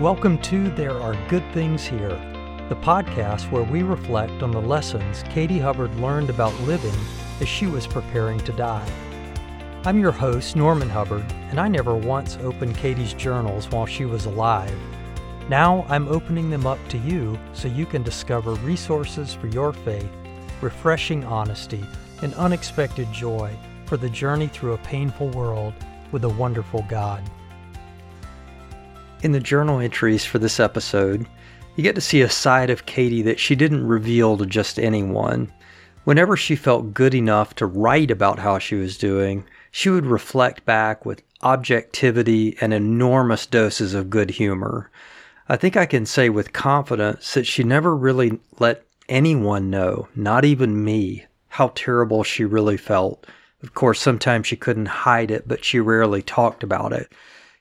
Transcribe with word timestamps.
Welcome 0.00 0.38
to 0.38 0.70
There 0.70 0.98
Are 0.98 1.14
Good 1.28 1.44
Things 1.52 1.84
Here, 1.84 2.08
the 2.70 2.76
podcast 2.76 3.50
where 3.50 3.64
we 3.64 3.82
reflect 3.82 4.42
on 4.42 4.50
the 4.50 4.58
lessons 4.58 5.22
Katie 5.24 5.58
Hubbard 5.58 5.94
learned 5.96 6.30
about 6.30 6.58
living 6.60 6.98
as 7.38 7.48
she 7.48 7.66
was 7.66 7.86
preparing 7.86 8.38
to 8.40 8.52
die. 8.52 8.90
I'm 9.84 10.00
your 10.00 10.10
host, 10.10 10.56
Norman 10.56 10.88
Hubbard, 10.88 11.30
and 11.50 11.60
I 11.60 11.68
never 11.68 11.94
once 11.94 12.38
opened 12.40 12.78
Katie's 12.78 13.12
journals 13.12 13.70
while 13.70 13.84
she 13.84 14.06
was 14.06 14.24
alive. 14.24 14.74
Now 15.50 15.84
I'm 15.86 16.08
opening 16.08 16.48
them 16.48 16.66
up 16.66 16.78
to 16.88 16.96
you 16.96 17.38
so 17.52 17.68
you 17.68 17.84
can 17.84 18.02
discover 18.02 18.54
resources 18.54 19.34
for 19.34 19.48
your 19.48 19.74
faith, 19.74 20.10
refreshing 20.62 21.24
honesty, 21.24 21.84
and 22.22 22.34
unexpected 22.34 23.10
joy 23.12 23.54
for 23.86 23.96
the 23.96 24.10
journey 24.10 24.46
through 24.46 24.74
a 24.74 24.78
painful 24.78 25.28
world 25.30 25.74
with 26.12 26.24
a 26.24 26.28
wonderful 26.28 26.84
God. 26.88 27.22
In 29.22 29.32
the 29.32 29.40
journal 29.40 29.80
entries 29.80 30.24
for 30.24 30.38
this 30.38 30.60
episode, 30.60 31.26
you 31.76 31.82
get 31.82 31.94
to 31.94 32.00
see 32.00 32.20
a 32.20 32.28
side 32.28 32.70
of 32.70 32.86
Katie 32.86 33.22
that 33.22 33.40
she 33.40 33.54
didn't 33.54 33.86
reveal 33.86 34.36
to 34.36 34.46
just 34.46 34.78
anyone. 34.78 35.52
Whenever 36.04 36.36
she 36.36 36.56
felt 36.56 36.94
good 36.94 37.14
enough 37.14 37.54
to 37.56 37.66
write 37.66 38.10
about 38.10 38.38
how 38.38 38.58
she 38.58 38.74
was 38.74 38.98
doing, 38.98 39.44
she 39.70 39.88
would 39.88 40.06
reflect 40.06 40.64
back 40.64 41.04
with 41.06 41.22
objectivity 41.42 42.56
and 42.60 42.74
enormous 42.74 43.46
doses 43.46 43.94
of 43.94 44.10
good 44.10 44.30
humor. 44.30 44.90
I 45.48 45.56
think 45.56 45.76
I 45.76 45.86
can 45.86 46.06
say 46.06 46.28
with 46.28 46.52
confidence 46.52 47.34
that 47.34 47.46
she 47.46 47.64
never 47.64 47.96
really 47.96 48.38
let 48.58 48.84
anyone 49.10 49.68
know, 49.68 50.08
not 50.14 50.46
even 50.46 50.82
me, 50.82 51.26
how 51.48 51.68
terrible 51.74 52.24
she 52.24 52.44
really 52.44 52.78
felt. 52.78 53.26
Of 53.62 53.74
course, 53.74 54.00
sometimes 54.00 54.46
she 54.46 54.56
couldn't 54.56 54.86
hide 54.86 55.30
it, 55.30 55.46
but 55.46 55.64
she 55.64 55.80
rarely 55.80 56.22
talked 56.22 56.62
about 56.62 56.92
it. 56.92 57.12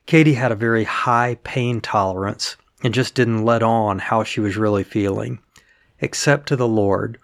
Katie 0.06 0.36
had 0.36 0.52
a 0.52 0.56
very 0.56 0.86
high 0.86 1.38
pain 1.44 1.82
tolerance 1.82 2.56
and 2.84 2.94
just 2.94 3.16
didn't 3.16 3.44
let 3.44 3.62
on 3.62 4.00
how 4.00 4.24
she 4.24 4.40
was 4.40 4.56
really 4.56 4.84
feeling, 4.84 5.40
except 6.00 6.48
to 6.48 6.56
the 6.56 6.68
Lord. 6.68 7.20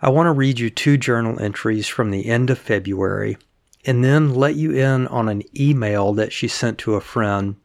I 0.00 0.08
want 0.08 0.26
to 0.26 0.32
read 0.32 0.58
you 0.58 0.70
two 0.70 0.96
journal 0.96 1.38
entries 1.38 1.86
from 1.86 2.10
the 2.10 2.26
end 2.26 2.48
of 2.48 2.58
February 2.58 3.36
and 3.84 4.02
then 4.02 4.34
let 4.34 4.54
you 4.54 4.72
in 4.72 5.06
on 5.08 5.28
an 5.28 5.42
email 5.58 6.12
that 6.14 6.32
she 6.32 6.48
sent 6.48 6.78
to 6.78 6.94
a 6.94 7.00
friend 7.00 7.56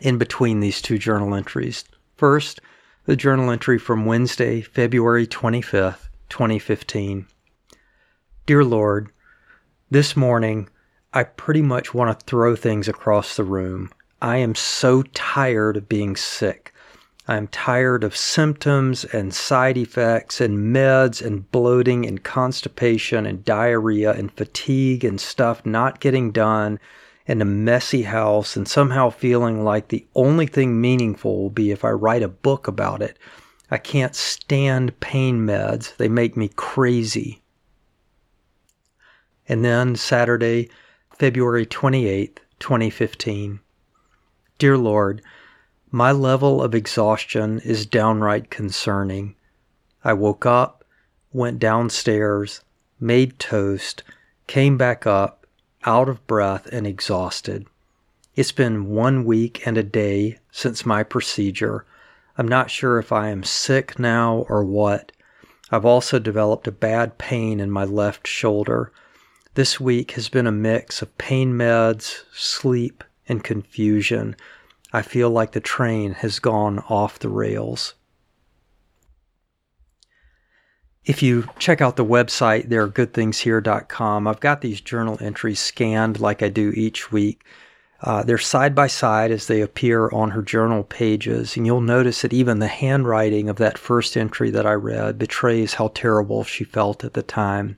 in 0.00 0.18
between 0.18 0.60
these 0.60 0.82
two 0.82 0.98
journal 0.98 1.34
entries. 1.34 1.84
First, 2.16 2.60
the 3.06 3.16
journal 3.16 3.50
entry 3.50 3.78
from 3.78 4.06
Wednesday, 4.06 4.62
February 4.62 5.26
25th, 5.26 6.08
2015. 6.30 7.26
Dear 8.46 8.64
Lord, 8.64 9.12
this 9.90 10.16
morning 10.16 10.70
I 11.12 11.24
pretty 11.24 11.60
much 11.60 11.92
want 11.92 12.18
to 12.18 12.24
throw 12.24 12.56
things 12.56 12.88
across 12.88 13.36
the 13.36 13.44
room. 13.44 13.92
I 14.22 14.38
am 14.38 14.54
so 14.54 15.02
tired 15.02 15.76
of 15.76 15.88
being 15.88 16.16
sick. 16.16 16.72
I 17.28 17.36
am 17.36 17.48
tired 17.48 18.04
of 18.04 18.16
symptoms 18.16 19.04
and 19.04 19.34
side 19.34 19.76
effects 19.76 20.40
and 20.40 20.74
meds 20.74 21.24
and 21.24 21.50
bloating 21.50 22.06
and 22.06 22.22
constipation 22.22 23.26
and 23.26 23.44
diarrhea 23.44 24.12
and 24.12 24.32
fatigue 24.32 25.04
and 25.04 25.20
stuff 25.20 25.64
not 25.66 26.00
getting 26.00 26.32
done 26.32 26.80
and 27.26 27.40
a 27.40 27.46
messy 27.46 28.02
house 28.02 28.56
and 28.56 28.68
somehow 28.68 29.10
feeling 29.10 29.64
like 29.64 29.88
the 29.88 30.06
only 30.14 30.46
thing 30.46 30.80
meaningful 30.80 31.42
will 31.42 31.50
be 31.50 31.70
if 31.70 31.84
I 31.84 31.90
write 31.90 32.22
a 32.22 32.28
book 32.28 32.68
about 32.68 33.00
it. 33.00 33.18
I 33.70 33.78
can't 33.78 34.14
stand 34.14 35.00
pain 35.00 35.46
meds. 35.46 35.96
They 35.96 36.08
make 36.08 36.36
me 36.36 36.48
crazy. 36.48 37.42
And 39.48 39.64
then 39.64 39.96
Saturday, 39.96 40.70
February 41.18 41.66
28th, 41.66 42.38
2015. 42.58 43.60
Dear 44.58 44.78
Lord, 44.78 45.22
my 45.90 46.12
level 46.12 46.62
of 46.62 46.74
exhaustion 46.74 47.60
is 47.60 47.86
downright 47.86 48.50
concerning. 48.50 49.34
I 50.02 50.12
woke 50.12 50.44
up, 50.44 50.84
went 51.32 51.58
downstairs, 51.58 52.60
made 53.00 53.38
toast, 53.38 54.02
came 54.46 54.76
back 54.76 55.06
up, 55.06 55.43
out 55.84 56.08
of 56.08 56.26
breath 56.26 56.66
and 56.66 56.86
exhausted. 56.86 57.66
It's 58.36 58.52
been 58.52 58.86
one 58.88 59.24
week 59.24 59.66
and 59.66 59.78
a 59.78 59.82
day 59.82 60.38
since 60.50 60.84
my 60.86 61.02
procedure. 61.02 61.84
I'm 62.36 62.48
not 62.48 62.70
sure 62.70 62.98
if 62.98 63.12
I 63.12 63.28
am 63.28 63.44
sick 63.44 63.98
now 63.98 64.44
or 64.48 64.64
what. 64.64 65.12
I've 65.70 65.84
also 65.84 66.18
developed 66.18 66.66
a 66.66 66.72
bad 66.72 67.16
pain 67.18 67.60
in 67.60 67.70
my 67.70 67.84
left 67.84 68.26
shoulder. 68.26 68.92
This 69.54 69.78
week 69.78 70.12
has 70.12 70.28
been 70.28 70.46
a 70.46 70.52
mix 70.52 71.00
of 71.00 71.16
pain 71.16 71.52
meds, 71.52 72.24
sleep, 72.32 73.04
and 73.28 73.44
confusion. 73.44 74.34
I 74.92 75.02
feel 75.02 75.30
like 75.30 75.52
the 75.52 75.60
train 75.60 76.12
has 76.14 76.38
gone 76.38 76.80
off 76.88 77.18
the 77.18 77.28
rails. 77.28 77.94
If 81.06 81.22
you 81.22 81.46
check 81.58 81.82
out 81.82 81.96
the 81.96 82.04
website, 82.04 82.70
there 82.70 82.82
are 82.82 82.88
goodthingshere.com. 82.88 84.26
I've 84.26 84.40
got 84.40 84.62
these 84.62 84.80
journal 84.80 85.18
entries 85.20 85.60
scanned 85.60 86.18
like 86.18 86.42
I 86.42 86.48
do 86.48 86.70
each 86.70 87.12
week. 87.12 87.44
Uh, 88.00 88.22
they're 88.22 88.38
side 88.38 88.74
by 88.74 88.86
side 88.86 89.30
as 89.30 89.46
they 89.46 89.60
appear 89.60 90.10
on 90.10 90.30
her 90.30 90.42
journal 90.42 90.82
pages, 90.82 91.56
and 91.56 91.66
you'll 91.66 91.80
notice 91.80 92.22
that 92.22 92.32
even 92.32 92.58
the 92.58 92.68
handwriting 92.68 93.48
of 93.48 93.56
that 93.56 93.78
first 93.78 94.16
entry 94.16 94.50
that 94.50 94.66
I 94.66 94.72
read 94.72 95.18
betrays 95.18 95.74
how 95.74 95.88
terrible 95.88 96.44
she 96.44 96.64
felt 96.64 97.04
at 97.04 97.14
the 97.14 97.22
time. 97.22 97.76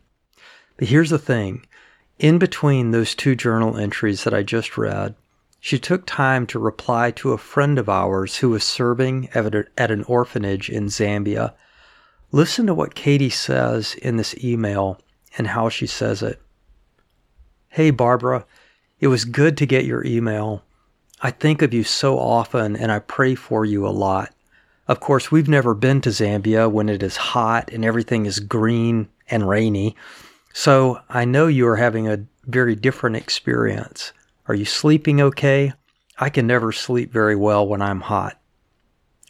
But 0.76 0.88
here's 0.88 1.10
the 1.10 1.18
thing 1.18 1.66
in 2.18 2.38
between 2.38 2.90
those 2.90 3.14
two 3.14 3.34
journal 3.34 3.76
entries 3.76 4.24
that 4.24 4.34
I 4.34 4.42
just 4.42 4.78
read, 4.78 5.14
she 5.60 5.78
took 5.78 6.06
time 6.06 6.46
to 6.46 6.58
reply 6.58 7.10
to 7.12 7.32
a 7.32 7.38
friend 7.38 7.78
of 7.78 7.88
ours 7.88 8.36
who 8.36 8.50
was 8.50 8.64
serving 8.64 9.28
at 9.34 9.90
an 9.90 10.04
orphanage 10.04 10.70
in 10.70 10.86
Zambia. 10.86 11.54
Listen 12.36 12.66
to 12.66 12.74
what 12.74 12.94
Katie 12.94 13.30
says 13.30 13.94
in 13.94 14.18
this 14.18 14.34
email 14.44 15.00
and 15.38 15.46
how 15.46 15.70
she 15.70 15.86
says 15.86 16.22
it. 16.22 16.38
Hey, 17.68 17.90
Barbara, 17.90 18.44
it 19.00 19.06
was 19.06 19.24
good 19.24 19.56
to 19.56 19.64
get 19.64 19.86
your 19.86 20.04
email. 20.04 20.62
I 21.22 21.30
think 21.30 21.62
of 21.62 21.72
you 21.72 21.82
so 21.82 22.18
often 22.18 22.76
and 22.76 22.92
I 22.92 22.98
pray 22.98 23.36
for 23.36 23.64
you 23.64 23.86
a 23.86 23.88
lot. 23.88 24.34
Of 24.86 25.00
course, 25.00 25.32
we've 25.32 25.48
never 25.48 25.72
been 25.72 26.02
to 26.02 26.10
Zambia 26.10 26.70
when 26.70 26.90
it 26.90 27.02
is 27.02 27.16
hot 27.16 27.70
and 27.72 27.86
everything 27.86 28.26
is 28.26 28.38
green 28.38 29.08
and 29.30 29.48
rainy. 29.48 29.96
So 30.52 31.00
I 31.08 31.24
know 31.24 31.46
you 31.46 31.66
are 31.66 31.76
having 31.76 32.06
a 32.06 32.26
very 32.44 32.74
different 32.74 33.16
experience. 33.16 34.12
Are 34.46 34.54
you 34.54 34.66
sleeping 34.66 35.22
okay? 35.22 35.72
I 36.18 36.28
can 36.28 36.46
never 36.46 36.70
sleep 36.70 37.10
very 37.10 37.34
well 37.34 37.66
when 37.66 37.80
I'm 37.80 38.02
hot. 38.02 38.38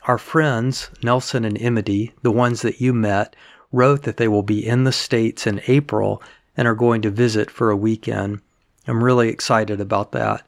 Our 0.06 0.18
friends, 0.18 0.88
Nelson 1.02 1.44
and 1.44 1.58
Emity, 1.58 2.12
the 2.22 2.30
ones 2.30 2.62
that 2.62 2.80
you 2.80 2.92
met, 2.92 3.34
wrote 3.72 4.04
that 4.04 4.18
they 4.18 4.28
will 4.28 4.44
be 4.44 4.64
in 4.64 4.84
the 4.84 4.92
States 4.92 5.48
in 5.48 5.60
April 5.66 6.22
and 6.56 6.68
are 6.68 6.76
going 6.76 7.02
to 7.02 7.10
visit 7.10 7.50
for 7.50 7.70
a 7.70 7.76
weekend. 7.76 8.40
I'm 8.86 9.02
really 9.02 9.28
excited 9.28 9.80
about 9.80 10.12
that. 10.12 10.46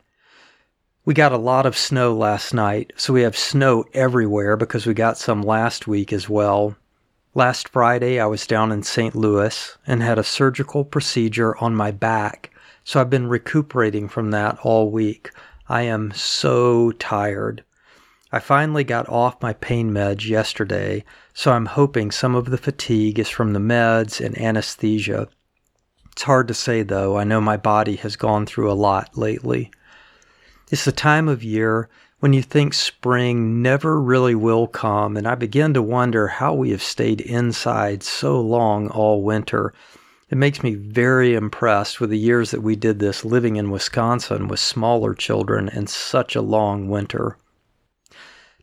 We 1.04 1.12
got 1.12 1.32
a 1.32 1.38
lot 1.38 1.66
of 1.66 1.76
snow 1.76 2.14
last 2.14 2.54
night, 2.54 2.92
so 2.96 3.12
we 3.12 3.22
have 3.22 3.36
snow 3.36 3.84
everywhere 3.94 4.56
because 4.56 4.86
we 4.86 4.94
got 4.94 5.18
some 5.18 5.42
last 5.42 5.88
week 5.88 6.12
as 6.12 6.28
well. 6.28 6.76
Last 7.34 7.68
Friday, 7.68 8.20
I 8.20 8.26
was 8.26 8.46
down 8.46 8.70
in 8.70 8.84
St. 8.84 9.16
Louis 9.16 9.76
and 9.88 10.04
had 10.04 10.20
a 10.20 10.22
surgical 10.22 10.84
procedure 10.84 11.56
on 11.56 11.74
my 11.74 11.90
back, 11.90 12.50
so 12.84 13.00
I've 13.00 13.10
been 13.10 13.26
recuperating 13.26 14.08
from 14.08 14.30
that 14.30 14.56
all 14.62 14.92
week. 14.92 15.32
I 15.68 15.82
am 15.82 16.12
so 16.12 16.92
tired. 16.92 17.64
I 18.30 18.40
finally 18.40 18.84
got 18.84 19.08
off 19.08 19.40
my 19.40 19.54
pain 19.54 19.90
meds 19.90 20.28
yesterday, 20.28 21.04
so 21.32 21.52
I'm 21.52 21.64
hoping 21.64 22.10
some 22.10 22.34
of 22.34 22.50
the 22.50 22.58
fatigue 22.58 23.18
is 23.18 23.30
from 23.30 23.54
the 23.54 23.58
meds 23.58 24.22
and 24.24 24.36
anesthesia. 24.36 25.28
It's 26.12 26.24
hard 26.24 26.46
to 26.48 26.54
say 26.54 26.82
though, 26.82 27.16
I 27.16 27.24
know 27.24 27.40
my 27.40 27.56
body 27.56 27.96
has 27.96 28.16
gone 28.16 28.44
through 28.44 28.70
a 28.70 28.74
lot 28.74 29.16
lately. 29.16 29.70
It's 30.70 30.84
the 30.84 30.92
time 30.92 31.26
of 31.26 31.42
year 31.42 31.88
when 32.20 32.34
you 32.34 32.42
think 32.42 32.74
spring 32.74 33.62
never 33.62 33.98
really 33.98 34.34
will 34.34 34.66
come, 34.66 35.16
and 35.16 35.26
I 35.26 35.34
begin 35.34 35.72
to 35.72 35.80
wonder 35.80 36.28
how 36.28 36.52
we 36.52 36.70
have 36.72 36.82
stayed 36.82 37.22
inside 37.22 38.02
so 38.02 38.38
long 38.40 38.88
all 38.88 39.22
winter. 39.22 39.72
It 40.28 40.36
makes 40.36 40.62
me 40.62 40.74
very 40.74 41.34
impressed 41.34 41.98
with 41.98 42.10
the 42.10 42.18
years 42.18 42.50
that 42.50 42.60
we 42.62 42.76
did 42.76 42.98
this 42.98 43.24
living 43.24 43.56
in 43.56 43.70
Wisconsin 43.70 44.48
with 44.48 44.60
smaller 44.60 45.14
children 45.14 45.70
and 45.70 45.88
such 45.88 46.36
a 46.36 46.42
long 46.42 46.90
winter. 46.90 47.38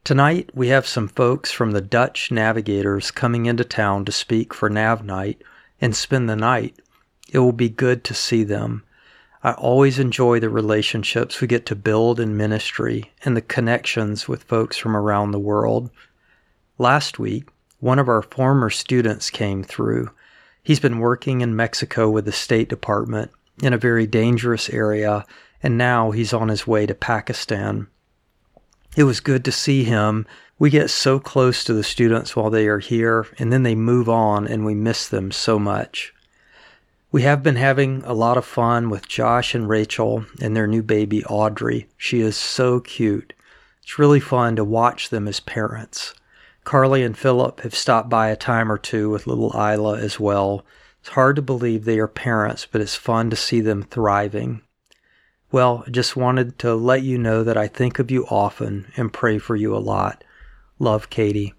Tonight, 0.05 0.51
we 0.53 0.67
have 0.67 0.85
some 0.85 1.07
folks 1.07 1.51
from 1.51 1.71
the 1.71 1.81
Dutch 1.81 2.29
Navigators 2.29 3.09
coming 3.09 3.47
into 3.47 3.63
town 3.63 4.05
to 4.05 4.11
speak 4.11 4.53
for 4.53 4.69
Nav 4.69 5.03
Night 5.03 5.41
and 5.81 5.95
spend 5.95 6.29
the 6.29 6.35
night. 6.35 6.75
It 7.31 7.39
will 7.39 7.51
be 7.51 7.69
good 7.69 8.03
to 8.03 8.13
see 8.13 8.43
them. 8.43 8.83
I 9.43 9.53
always 9.53 9.97
enjoy 9.97 10.39
the 10.39 10.49
relationships 10.51 11.41
we 11.41 11.47
get 11.47 11.65
to 11.65 11.75
build 11.75 12.19
in 12.19 12.37
ministry 12.37 13.13
and 13.23 13.35
the 13.35 13.41
connections 13.41 14.27
with 14.27 14.43
folks 14.43 14.77
from 14.77 14.95
around 14.95 15.31
the 15.31 15.39
world. 15.39 15.89
Last 16.77 17.17
week, 17.17 17.49
one 17.79 17.97
of 17.97 18.07
our 18.07 18.21
former 18.21 18.69
students 18.69 19.31
came 19.31 19.63
through. 19.63 20.11
He's 20.61 20.79
been 20.79 20.99
working 20.99 21.41
in 21.41 21.55
Mexico 21.55 22.11
with 22.11 22.25
the 22.25 22.31
State 22.31 22.69
Department 22.69 23.31
in 23.63 23.73
a 23.73 23.79
very 23.79 24.05
dangerous 24.05 24.69
area, 24.69 25.25
and 25.63 25.79
now 25.79 26.11
he's 26.11 26.31
on 26.31 26.49
his 26.49 26.67
way 26.67 26.85
to 26.85 26.93
Pakistan. 26.93 27.87
It 28.95 29.03
was 29.03 29.19
good 29.19 29.43
to 29.45 29.51
see 29.51 29.83
him. 29.83 30.25
We 30.57 30.69
get 30.69 30.89
so 30.89 31.19
close 31.19 31.65
to 31.65 31.73
the 31.73 31.83
students 31.83 32.35
while 32.35 32.49
they 32.49 32.67
are 32.67 32.79
here, 32.79 33.27
and 33.37 33.51
then 33.51 33.63
they 33.63 33.75
move 33.75 34.07
on, 34.07 34.47
and 34.47 34.65
we 34.65 34.73
miss 34.73 35.07
them 35.09 35.31
so 35.31 35.59
much. 35.59 36.13
We 37.11 37.23
have 37.23 37.43
been 37.43 37.57
having 37.57 38.03
a 38.05 38.13
lot 38.13 38.37
of 38.37 38.45
fun 38.45 38.89
with 38.89 39.07
Josh 39.07 39.53
and 39.53 39.67
Rachel 39.67 40.25
and 40.41 40.55
their 40.55 40.67
new 40.67 40.81
baby, 40.81 41.25
Audrey. 41.25 41.87
She 41.97 42.21
is 42.21 42.37
so 42.37 42.79
cute. 42.79 43.33
It's 43.83 43.99
really 43.99 44.19
fun 44.21 44.55
to 44.55 44.63
watch 44.63 45.09
them 45.09 45.27
as 45.27 45.39
parents. 45.41 46.13
Carly 46.63 47.03
and 47.03 47.17
Philip 47.17 47.61
have 47.61 47.75
stopped 47.75 48.09
by 48.09 48.29
a 48.29 48.35
time 48.35 48.71
or 48.71 48.77
two 48.77 49.09
with 49.09 49.27
little 49.27 49.51
Isla 49.53 49.99
as 49.99 50.19
well. 50.19 50.65
It's 51.01 51.09
hard 51.09 51.35
to 51.35 51.41
believe 51.41 51.85
they 51.85 51.99
are 51.99 52.07
parents, 52.07 52.65
but 52.69 52.81
it's 52.81 52.95
fun 52.95 53.29
to 53.29 53.35
see 53.35 53.61
them 53.61 53.83
thriving. 53.83 54.61
Well, 55.55 55.85
just 55.89 56.17
wanted 56.17 56.59
to 56.59 56.75
let 56.75 57.03
you 57.03 57.17
know 57.17 57.41
that 57.45 57.55
I 57.55 57.69
think 57.69 57.97
of 57.97 58.11
you 58.11 58.25
often 58.25 58.91
and 58.97 59.13
pray 59.13 59.37
for 59.37 59.55
you 59.55 59.73
a 59.73 59.79
lot. 59.79 60.21
Love, 60.79 61.09
Katie. 61.09 61.53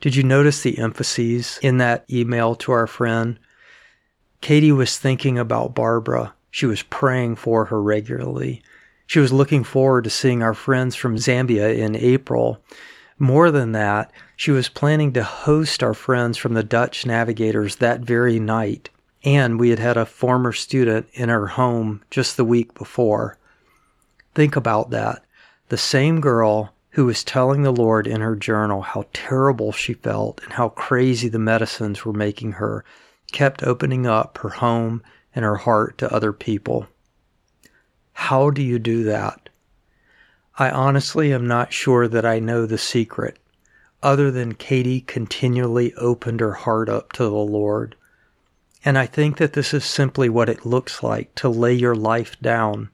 Did 0.00 0.16
you 0.16 0.22
notice 0.22 0.62
the 0.62 0.78
emphases 0.78 1.58
in 1.60 1.76
that 1.76 2.06
email 2.10 2.54
to 2.54 2.72
our 2.72 2.86
friend? 2.86 3.38
Katie 4.40 4.72
was 4.72 4.96
thinking 4.96 5.38
about 5.38 5.74
Barbara. 5.74 6.32
She 6.50 6.64
was 6.64 6.80
praying 6.80 7.36
for 7.36 7.66
her 7.66 7.82
regularly. 7.82 8.62
She 9.06 9.18
was 9.18 9.30
looking 9.30 9.62
forward 9.62 10.04
to 10.04 10.10
seeing 10.10 10.42
our 10.42 10.54
friends 10.54 10.96
from 10.96 11.18
Zambia 11.18 11.76
in 11.76 11.94
April. 11.94 12.64
More 13.18 13.50
than 13.50 13.72
that, 13.72 14.10
she 14.34 14.50
was 14.50 14.70
planning 14.70 15.12
to 15.12 15.22
host 15.22 15.82
our 15.82 15.92
friends 15.92 16.38
from 16.38 16.54
the 16.54 16.64
Dutch 16.64 17.04
Navigators 17.04 17.76
that 17.76 18.00
very 18.00 18.40
night. 18.40 18.88
And 19.24 19.58
we 19.58 19.70
had 19.70 19.78
had 19.78 19.96
a 19.96 20.06
former 20.06 20.52
student 20.52 21.08
in 21.12 21.28
her 21.28 21.48
home 21.48 22.02
just 22.10 22.36
the 22.36 22.44
week 22.44 22.74
before. 22.74 23.36
Think 24.34 24.56
about 24.56 24.90
that. 24.90 25.24
The 25.68 25.78
same 25.78 26.20
girl 26.20 26.72
who 26.90 27.06
was 27.06 27.24
telling 27.24 27.62
the 27.62 27.72
Lord 27.72 28.06
in 28.06 28.20
her 28.20 28.36
journal 28.36 28.82
how 28.82 29.06
terrible 29.12 29.72
she 29.72 29.94
felt 29.94 30.40
and 30.42 30.52
how 30.52 30.70
crazy 30.70 31.28
the 31.28 31.38
medicines 31.38 32.04
were 32.04 32.12
making 32.12 32.52
her 32.52 32.84
kept 33.32 33.62
opening 33.62 34.06
up 34.06 34.38
her 34.38 34.48
home 34.48 35.02
and 35.34 35.44
her 35.44 35.56
heart 35.56 35.98
to 35.98 36.12
other 36.12 36.32
people. 36.32 36.86
How 38.12 38.50
do 38.50 38.62
you 38.62 38.78
do 38.78 39.04
that? 39.04 39.48
I 40.58 40.70
honestly 40.70 41.32
am 41.32 41.46
not 41.46 41.72
sure 41.72 42.08
that 42.08 42.24
I 42.24 42.40
know 42.40 42.66
the 42.66 42.78
secret, 42.78 43.38
other 44.02 44.30
than 44.30 44.54
Katie 44.54 45.02
continually 45.02 45.94
opened 45.94 46.40
her 46.40 46.54
heart 46.54 46.88
up 46.88 47.12
to 47.12 47.22
the 47.22 47.30
Lord. 47.30 47.94
And 48.88 48.96
I 48.96 49.04
think 49.04 49.36
that 49.36 49.52
this 49.52 49.74
is 49.74 49.84
simply 49.84 50.30
what 50.30 50.48
it 50.48 50.64
looks 50.64 51.02
like 51.02 51.34
to 51.34 51.50
lay 51.50 51.74
your 51.74 51.94
life 51.94 52.40
down, 52.40 52.88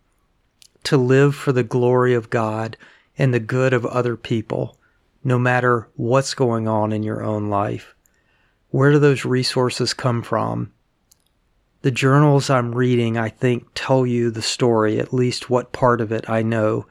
to 0.82 0.96
live 0.96 1.36
for 1.36 1.52
the 1.52 1.62
glory 1.62 2.14
of 2.14 2.30
God 2.30 2.76
and 3.16 3.32
the 3.32 3.38
good 3.38 3.72
of 3.72 3.86
other 3.86 4.16
people, 4.16 4.76
no 5.22 5.38
matter 5.38 5.88
what's 5.94 6.34
going 6.34 6.66
on 6.66 6.90
in 6.90 7.04
your 7.04 7.22
own 7.22 7.48
life. 7.48 7.94
Where 8.70 8.90
do 8.90 8.98
those 8.98 9.24
resources 9.24 9.94
come 9.94 10.24
from? 10.24 10.72
The 11.82 11.92
journals 11.92 12.50
I'm 12.50 12.74
reading, 12.74 13.16
I 13.16 13.28
think, 13.28 13.68
tell 13.76 14.04
you 14.04 14.32
the 14.32 14.42
story, 14.42 14.98
at 14.98 15.14
least 15.14 15.48
what 15.48 15.70
part 15.70 16.00
of 16.00 16.10
it 16.10 16.28
I 16.28 16.42
know. 16.42 16.86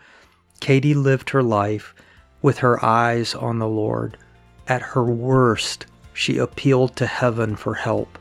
Katie 0.61 0.93
lived 0.93 1.31
her 1.31 1.43
life 1.43 1.93
with 2.41 2.59
her 2.59 2.81
eyes 2.85 3.35
on 3.35 3.59
the 3.59 3.67
Lord. 3.67 4.17
At 4.69 4.81
her 4.81 5.03
worst, 5.03 5.87
she 6.13 6.37
appealed 6.37 6.95
to 6.95 7.05
heaven 7.05 7.57
for 7.57 7.73
help. 7.73 8.17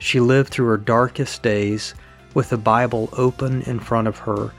She 0.00 0.18
lived 0.18 0.50
through 0.50 0.66
her 0.68 0.76
darkest 0.78 1.42
days 1.42 1.94
with 2.34 2.50
the 2.50 2.56
Bible 2.56 3.10
open 3.12 3.62
in 3.62 3.78
front 3.78 4.08
of 4.08 4.18
her, 4.18 4.50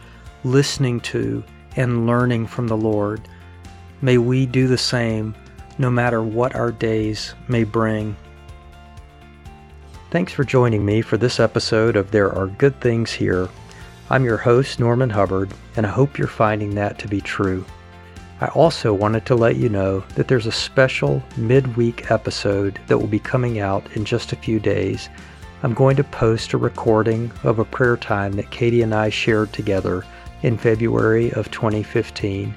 listening 0.44 1.00
to 1.02 1.44
and 1.76 2.06
learning 2.06 2.48
from 2.48 2.68
the 2.68 2.78
Lord. 2.78 3.28
May 4.02 4.18
we 4.18 4.46
do 4.46 4.68
the 4.68 4.78
same 4.78 5.36
no 5.78 5.90
matter 5.90 6.22
what 6.22 6.56
our 6.56 6.72
days 6.72 7.34
may 7.48 7.64
bring. 7.64 8.16
Thanks 10.12 10.32
for 10.32 10.44
joining 10.44 10.86
me 10.86 11.02
for 11.02 11.18
this 11.18 11.40
episode 11.40 11.96
of 11.96 12.12
There 12.12 12.32
Are 12.32 12.48
Good 12.48 12.80
Things 12.80 13.12
Here. 13.12 13.50
I'm 14.12 14.24
your 14.24 14.38
host, 14.38 14.80
Norman 14.80 15.10
Hubbard, 15.10 15.52
and 15.76 15.88
I 15.88 15.90
hope 15.90 16.20
you're 16.20 16.28
finding 16.28 16.76
that 16.76 17.00
to 17.00 17.08
be 17.08 17.20
true. 17.20 17.66
I 18.42 18.48
also 18.48 18.92
wanted 18.92 19.28
to 19.28 19.36
let 19.36 19.58
you 19.58 19.70
know 19.70 20.00
that 20.16 20.28
there's 20.28 20.48
a 20.48 20.52
special 20.52 21.22
midweek 21.38 22.10
episode 22.10 22.80
that 22.88 22.98
will 22.98 23.06
be 23.06 23.20
coming 23.20 23.60
out 23.60 23.86
in 23.96 24.04
just 24.04 24.34
a 24.34 24.36
few 24.36 24.60
days. 24.60 25.10
I'm 25.62 25.76
going 25.76 25.96
to 25.98 26.04
post 26.04 26.54
a 26.54 26.58
recording 26.58 27.32
of 27.44 27.60
a 27.60 27.66
prayer 27.66 27.98
time 27.98 28.32
that 28.34 28.50
Katie 28.50 28.82
and 28.82 28.96
I 28.96 29.12
shared 29.12 29.54
together 29.54 30.04
in 30.42 30.58
February 30.58 31.32
of 31.34 31.52
2015. 31.52 32.52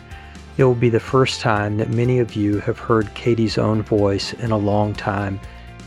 It 0.56 0.64
will 0.64 0.74
be 0.74 0.88
the 0.88 0.98
first 0.98 1.42
time 1.42 1.76
that 1.76 1.90
many 1.90 2.18
of 2.18 2.34
you 2.34 2.60
have 2.60 2.78
heard 2.78 3.12
Katie's 3.12 3.58
own 3.58 3.82
voice 3.82 4.32
in 4.32 4.52
a 4.52 4.56
long 4.56 4.94
time, 4.94 5.38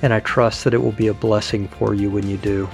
and 0.04 0.14
I 0.14 0.20
trust 0.20 0.64
that 0.64 0.76
it 0.76 0.84
will 0.84 0.92
be 0.92 1.08
a 1.08 1.14
blessing 1.16 1.68
for 1.68 1.96
you 1.96 2.12
when 2.12 2.30
you 2.30 2.38
do. 2.38 2.70